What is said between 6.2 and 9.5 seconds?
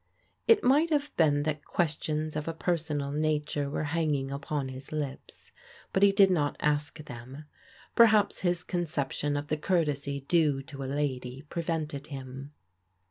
not ask them; per haps his conception of